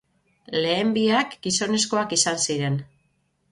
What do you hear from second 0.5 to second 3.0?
Lehen biak, gizonezkoak izan ziren.